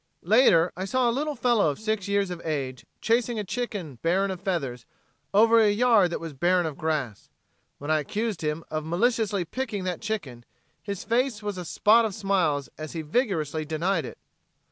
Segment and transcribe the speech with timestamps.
[0.23, 4.31] Later I saw a little fellow of six years of age chasing a chicken barren
[4.31, 4.87] of feathers
[5.31, 7.29] over a yard that was barren of grass.
[7.77, 10.43] When I accused him of maliciously picking that chicken,
[10.81, 14.17] his face was a spot of smiles as he vigorously denied it.